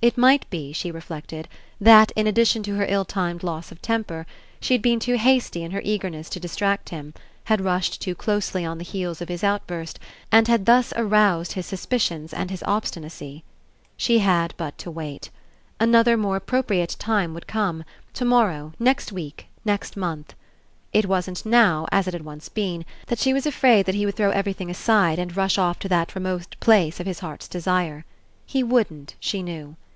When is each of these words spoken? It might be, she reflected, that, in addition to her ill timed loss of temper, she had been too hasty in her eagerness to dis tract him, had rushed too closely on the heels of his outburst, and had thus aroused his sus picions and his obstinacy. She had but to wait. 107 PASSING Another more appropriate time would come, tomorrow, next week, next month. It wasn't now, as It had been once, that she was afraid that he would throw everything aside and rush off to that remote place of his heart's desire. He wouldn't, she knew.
It 0.00 0.16
might 0.16 0.48
be, 0.48 0.72
she 0.72 0.92
reflected, 0.92 1.48
that, 1.80 2.12
in 2.14 2.28
addition 2.28 2.62
to 2.62 2.76
her 2.76 2.86
ill 2.88 3.04
timed 3.04 3.42
loss 3.42 3.72
of 3.72 3.82
temper, 3.82 4.26
she 4.60 4.72
had 4.72 4.80
been 4.80 5.00
too 5.00 5.16
hasty 5.16 5.64
in 5.64 5.72
her 5.72 5.82
eagerness 5.84 6.28
to 6.30 6.38
dis 6.38 6.54
tract 6.54 6.90
him, 6.90 7.14
had 7.46 7.60
rushed 7.62 8.00
too 8.00 8.14
closely 8.14 8.64
on 8.64 8.78
the 8.78 8.84
heels 8.84 9.20
of 9.20 9.28
his 9.28 9.42
outburst, 9.42 9.98
and 10.30 10.46
had 10.46 10.66
thus 10.66 10.92
aroused 10.94 11.54
his 11.54 11.66
sus 11.66 11.84
picions 11.84 12.32
and 12.32 12.52
his 12.52 12.62
obstinacy. 12.62 13.42
She 13.96 14.20
had 14.20 14.54
but 14.56 14.78
to 14.78 14.88
wait. 14.92 15.30
107 15.78 15.78
PASSING 15.80 15.90
Another 15.90 16.16
more 16.16 16.36
appropriate 16.36 16.94
time 17.00 17.34
would 17.34 17.48
come, 17.48 17.82
tomorrow, 18.14 18.74
next 18.78 19.10
week, 19.10 19.48
next 19.64 19.96
month. 19.96 20.32
It 20.92 21.06
wasn't 21.06 21.44
now, 21.44 21.88
as 21.90 22.06
It 22.06 22.14
had 22.14 22.20
been 22.22 22.24
once, 22.24 22.48
that 23.08 23.18
she 23.18 23.32
was 23.34 23.46
afraid 23.46 23.84
that 23.86 23.96
he 23.96 24.06
would 24.06 24.14
throw 24.14 24.30
everything 24.30 24.70
aside 24.70 25.18
and 25.18 25.36
rush 25.36 25.58
off 25.58 25.80
to 25.80 25.88
that 25.88 26.14
remote 26.14 26.54
place 26.60 27.00
of 27.00 27.06
his 27.06 27.18
heart's 27.18 27.48
desire. 27.48 28.04
He 28.46 28.62
wouldn't, 28.62 29.16
she 29.18 29.42
knew. 29.42 29.74